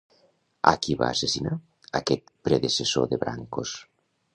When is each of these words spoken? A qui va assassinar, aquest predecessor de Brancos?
A 0.71 0.73
qui 0.85 0.95
va 1.01 1.11
assassinar, 1.17 1.53
aquest 2.03 2.35
predecessor 2.49 3.11
de 3.15 3.25
Brancos? 3.27 3.81